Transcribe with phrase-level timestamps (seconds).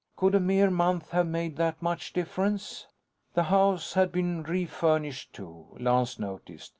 [0.15, 2.87] Could a mere month have made that much difference?
[3.35, 6.69] The house had been refurnished too, Lance noticed.